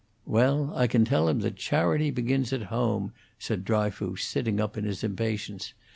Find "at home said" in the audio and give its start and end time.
2.53-3.63